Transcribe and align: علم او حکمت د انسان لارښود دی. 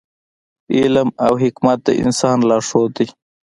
علم 0.77 1.09
او 1.25 1.33
حکمت 1.43 1.79
د 1.83 1.89
انسان 2.03 2.37
لارښود 2.49 2.91
دی. 2.97 3.07